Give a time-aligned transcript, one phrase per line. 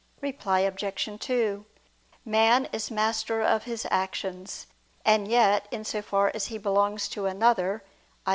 [0.19, 1.09] Reply Obj.
[1.19, 1.63] 2:
[2.25, 4.65] Man is master of his actions;
[5.05, 7.83] and yet, in so far as he belongs to another,
[8.25, 8.29] i.